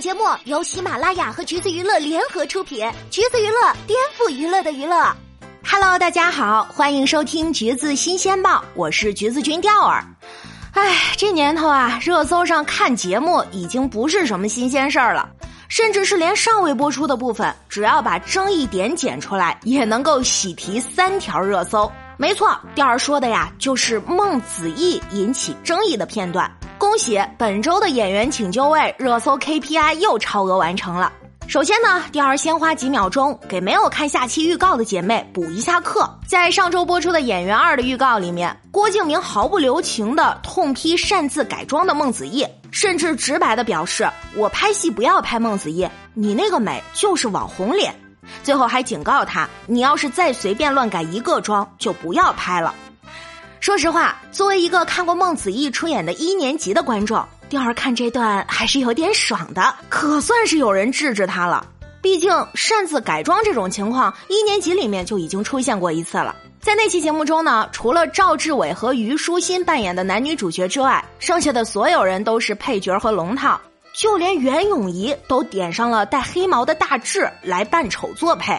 [0.00, 5.12] 节目由喜马拉雅和橘子娱乐联合出品，橘子娱乐颠覆娱乐的娱乐。
[5.68, 10.04] Hello，大家好，欢迎收听橘子新鲜报，我是橘子君钓儿。
[10.74, 15.28] 哎，这年头啊，热搜上看节目已经不是什么新鲜事儿了，
[15.68, 21.90] 甚至是连尚未播出的部分，只要把争议点剪出来，也能够喜提三条热搜。
[22.16, 26.48] 没错，钓儿说的呀，就是孟子义引起争议的片段。
[26.78, 31.12] 恭喜本周的演员请就位热搜 KPI 又超额完成了。
[31.48, 36.08] 首先呢，第二先花几秒钟给没有看下期预告的姐妹补一下课。
[36.26, 47.92] 在上周播出的《演员二》的预告里面，郭敬明毫不留情的痛批擅自改装的孟子义，甚至直白的表示：“我拍戏不要拍孟子义，你那个美就是网红脸。”
[48.44, 52.74] 最后还警告他：“你要是再随便乱改一个妆，就不要拍了。”
[53.68, 61.66] 说实话，作为一个看过孟子义出演的一年级的观众，第二看这段还是有点爽的，可算是有人制止他了。
[62.00, 66.34] 毕竟擅自改装这种情况，一年级里面就已经出现过一次了。
[66.62, 73.60] 在那期节目中呢，除了赵志伟和虞书欣扮演的男女主角之外，剩下的所有人都是配角和龙套，
[73.92, 78.58] 就连袁咏仪都点上了带黑毛的大志来扮丑作配。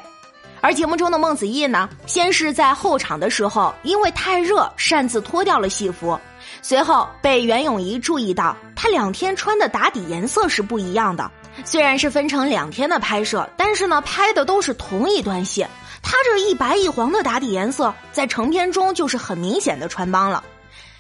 [0.62, 6.20] 而节目中的孟子义呢，先是在候场的时候因为太热擅自脱掉了戏服，
[6.62, 11.30] 随后被袁咏仪注意到他两天穿的打底颜色是不一样的。
[11.66, 15.66] 虽然是分成两天的拍摄，但是呢拍的都是同一段戏，
[16.02, 20.44] 他这一白一黄的打底颜色在成片中就是很明显的穿帮了。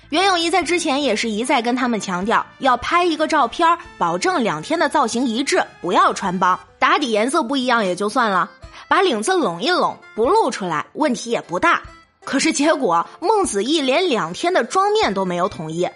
[0.09, 6.59] 袁咏仪在之前也是一再跟他们强调，要拍一个照片，保证两天的造型一致，不要穿帮。
[6.79, 8.49] 打底颜色不一样也就算了。
[8.89, 11.83] 把领子拢一拢，不露出来，问题也不大。
[12.25, 15.87] 可是结果，孟子义连两天的妆面都没有统一。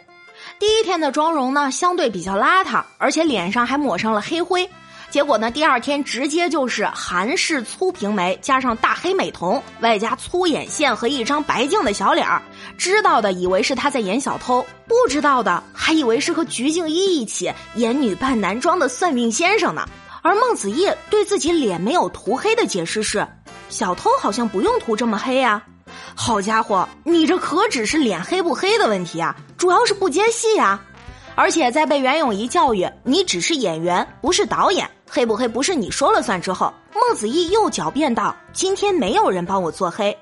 [0.60, 4.70] 第一天的妆容呢，相对比较邋遢，而且脸上还抹上了黑灰。
[5.10, 12.42] 结果呢，第二天直接就是韩式粗平眉，加上大黑美瞳，外加粗眼线和一张白净的小脸儿。
[12.78, 19.88] 知道的以为是他在演小偷，不知道的还以为是和鞠婧祎一起演女扮男装的算命先生呢。
[20.24, 23.28] 而孟子义对自己脸没有涂黑的解释是：
[23.68, 25.62] 小偷好像不用涂这么黑呀。
[26.16, 30.80] 好家伙，你这可只是脸黑不黑的问题啊，主要是不接戏呀。
[31.36, 40.18] 而且在被袁咏仪教育“你只是演员，不是导演，黑不黑不是你说了算”之后，孟子义又狡辩道：“今天没有人帮我做黑。”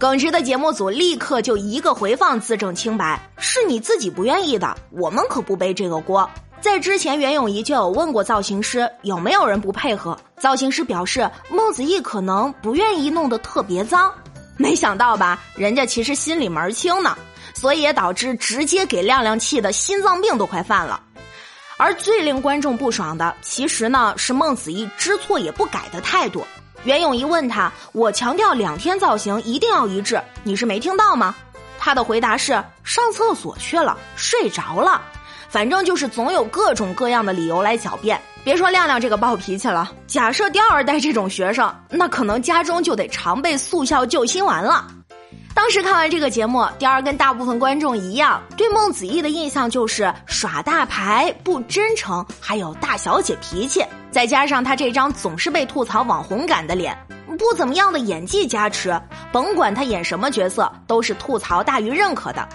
[0.00, 6.28] 耿直的节目组立刻就一个回放自证清白：“是你自己不愿意的，我们可不背这个锅。”
[6.62, 10.16] 在之前，袁咏仪就有问过造型师有没有人不配合。
[10.38, 14.14] 造型师表示，孟子义可能不愿意弄得特别脏。
[14.56, 17.18] 没想到吧，人家其实心里门儿清呢，
[17.52, 21.02] 所以也导致直接给亮亮气的心脏病都快犯了。
[21.78, 26.46] 而最令观众不爽的，其实呢是孟子义知错也不改的态度。
[26.84, 31.34] 袁咏仪问他：“我强调两天造型一定要一致，你是没听到吗？”
[31.76, 35.02] 他的回答是：“上厕所去了，睡着了。”
[35.52, 38.18] 反正就是总有各种各样的理由来狡辩。
[38.42, 44.86] 别说亮亮这个暴脾气了，假设第二代这种学生，那可能家中就得常备速效救心丸了。
[45.54, 53.84] 当时看完这个节目，第二跟大部分观众一样，对孟子义的印象就是耍大牌、不真诚，还有大小姐脾气。
[54.10, 56.96] 再加上他这张总是被吐槽网红感的脸，
[57.38, 58.98] 不怎么样的演技加持，
[59.30, 62.48] 甭管他演什么角色，都是吐槽大于认可的。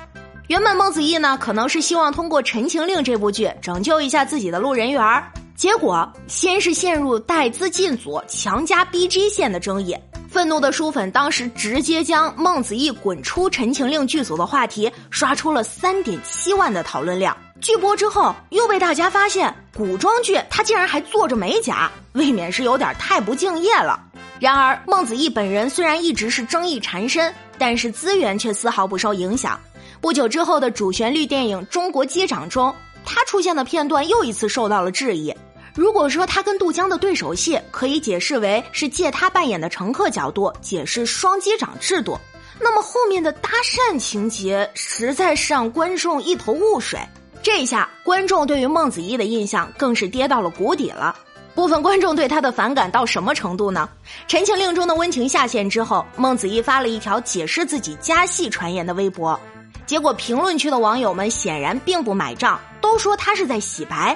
[0.48, 9.94] 原本孟子义呢，可能是希望通过《陈情令》这部剧拯救一下自己的路人缘儿，结果先是陷入带资进组强加 BG 线的争议，
[10.30, 17.36] 愤怒的书粉当时直接将孟子义滚出《陈情令》剧组的话题刷出了三点七万的讨论量。
[17.60, 24.00] 剧播之后，又被大家发现古装剧他竟然还做着美甲，未免是有点太不敬业了。
[24.40, 29.60] 然而，孟子义本人虽然一直是争议缠身，但是资源却丝毫不受影响。
[30.00, 35.34] 不久之后的主旋律电影《中国机长》中，他出现的片段又一次受到了质疑。
[35.74, 42.18] 如果说他跟杜江的对手戏可以解释为是借他扮演的乘客角度解释双机长制度，
[42.60, 47.00] 那么后面的搭讪情节实在是让观众一头雾水。
[47.44, 51.16] 这下观众对于孟子义的印象更是跌到了谷底了。
[51.54, 53.90] 部分观众对他的反感到什么程度呢？
[54.28, 59.40] 《陈情令》中的温情下线之后，孟子义发了一条解释自己加戏传言的微博。
[59.88, 64.16] 结果评论区的网友们显然并不买账，都说他是在洗白。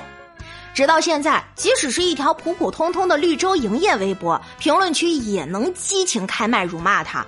[0.73, 7.25] 直到现在，即使是一条普普通通的绿洲营业微博，评论区也能激情开麦辱骂他。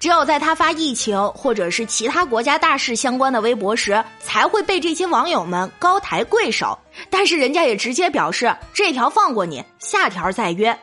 [0.00, 6.76] 只有在他发疫情或者是其他国家大事相关的微博时，才会被这些网友们高抬贵手。
[7.10, 10.76] 但是人家也直接表示，这条放过你，下条再约。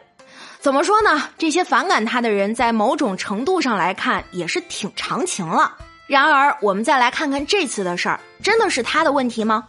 [0.60, 1.30] 怎么说呢？
[1.38, 5.75] 这些反感他的人，在某种程度上来看，也是挺长情了。
[6.12, 9.63] 然而，我们再来看看这次的事儿，真的是他的问题吗？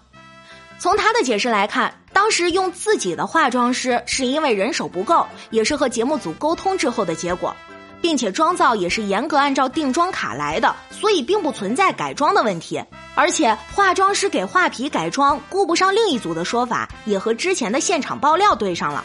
[0.77, 7.55] 从他的解释来看，当时用自己的化妆师是因为人手不够，也是和节目组沟通之后的结果，
[8.01, 12.83] 并且妆造也是严格按照定妆卡来的，所以并不存在改妆的问题。
[13.15, 19.05] 而且化妆师给画皮改妆顾不上另一组的说法，也和之前的现场爆料对上了。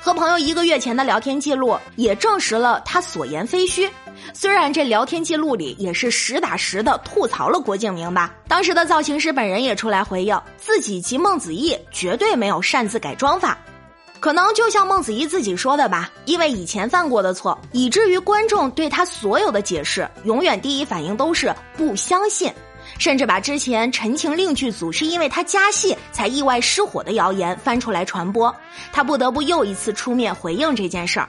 [0.00, 3.90] 和朋友一个月前的聊天记录也证实了他所言非虚。
[4.32, 13.58] 虽然这聊天记录里也是实打实的吐槽了郭敬明吧，当时的造型师本人也出来回应，自己及孟子义绝对没有擅自改妆法。
[14.20, 22.52] 可能就像孟子义自己说的吧，因为以前犯过的错，以至于观众对他所有的解释，永远第一反应都是不相信。
[22.98, 28.52] 甚至把之前《陈情令》剧组是因为他加戏才意外失火的谣言翻出来传播，
[28.92, 31.28] 他不得不又一次出面回应这件事儿。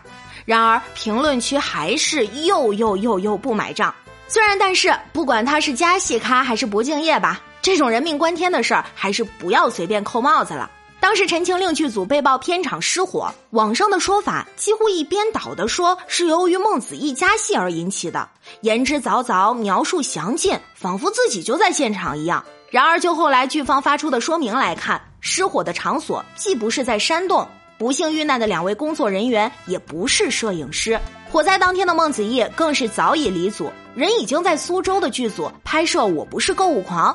[0.49, 3.93] 然而评论区还是又又又又不买账。
[4.27, 10.67] 虽然，但是不管他是加戏咖还是不敬业吧，这种人命关天的事儿还是不要随便扣帽子了。
[10.99, 18.27] 当时《陈情令》剧组被曝片场失火，网上的说法几乎一边倒的说是由于孟子义加戏而引起的，
[18.61, 22.43] 言之凿凿，描述详尽，仿佛自己就在现场一样。
[22.71, 27.47] 然而，就后来剧方发出的说明来看，失火的场所既不是在山洞，
[27.79, 30.99] 不幸遇难的两位工作人员也不是摄影师。
[31.31, 37.13] 火灾当天的孟子义更是早已离组，人已经在苏州的剧组拍摄《我不是购物狂》。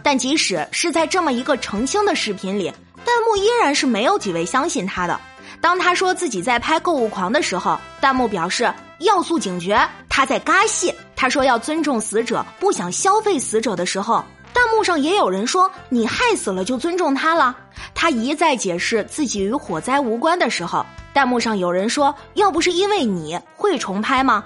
[0.00, 2.72] 但即使是在这么一个澄清的视频里。
[3.04, 5.20] 弹幕依然是没有几位相信他的。
[5.60, 9.76] 当他说自己在拍《购物狂》的时候，弹幕表示要素警觉，
[10.08, 10.94] 他在嘎戏。
[11.16, 14.24] 他说要尊重死者，不想消费死者的时候，
[14.60, 17.56] 弹幕上也有人说你害死了就尊重他了。
[17.94, 20.84] 他一再解释自己与火灾无关的时候，
[21.14, 24.44] 弹幕上有人说要不是因为你会重拍吗？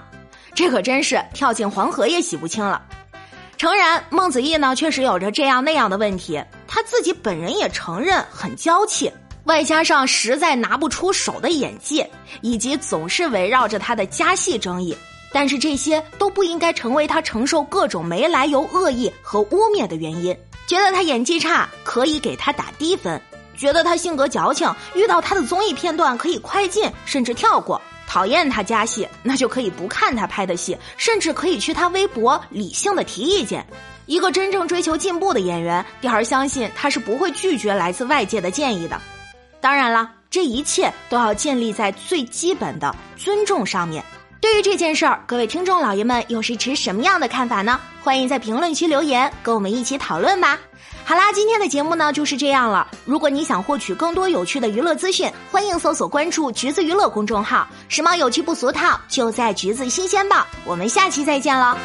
[0.53, 2.81] 这可真是跳进黄河也洗不清了。
[3.57, 6.41] 诚然，孟子义呢确实有着这样那样的问题。
[6.65, 9.11] 他自己本人也承认很娇气，
[9.43, 12.05] 外加上实在拿不出手的演技，
[12.39, 14.97] 以及总是围绕着他的加戏争议，
[15.31, 20.35] 但是这些都不应该成为他承受各种没来由恶意和污蔑的原因。
[20.67, 23.19] 觉得他演技差，可以给他打低分；
[23.55, 33.65] 觉得他性格矫情，遇到他的综艺片段可以快进甚至跳过；讨厌他加戏，那就可以不看他拍的戏，甚至可以去他微博理性的提意见。
[34.07, 38.99] 一个真正追求进步的演员，第儿相信他是不会拒绝来自外界的建议的。
[39.59, 44.03] 当然了，这一切都要建立在最基本的尊重上面。
[44.45, 47.79] 对于这件事儿，各位听众老爷们又是持什么样的看法呢？
[48.03, 50.59] 欢迎在评论区留言，跟我们一起讨论吧。
[51.03, 52.87] 好啦，今天的节目呢就是这样了。
[53.05, 60.45] 如果你想获取更多有趣的娱乐资讯，欢迎搜索关注“橘子娱乐”公众号，时髦有趣不俗套，就在橘子新鲜报。
[60.63, 61.75] 我们下期再见了。